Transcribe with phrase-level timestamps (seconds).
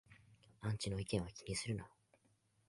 [0.61, 1.87] アンチの意見は気にするな